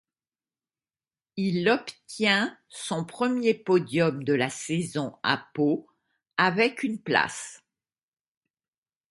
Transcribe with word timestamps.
Il 1.37 1.69
obtient 1.69 2.57
son 2.69 3.05
premier 3.05 3.53
podium 3.53 4.23
de 4.23 4.33
la 4.33 4.49
saison 4.49 5.15
à 5.21 5.47
Pau, 5.53 5.87
avec 6.37 6.81
une 6.81 6.99
place. 6.99 7.61